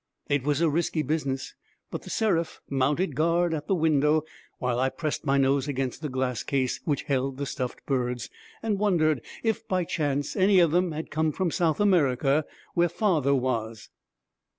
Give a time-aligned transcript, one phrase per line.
[0.29, 1.53] It was a risky business.
[1.91, 4.23] But The Seraph mounted guard at the window
[4.57, 8.31] while I pressed my nose against the glass case which held the stuffed birds,
[8.63, 13.35] and wondered if by chance any of them had come from South America where father
[13.35, 13.89] was.